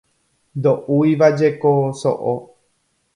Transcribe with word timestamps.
Ndoʼúivajeko 0.57 1.71
soʼo. 1.99 2.33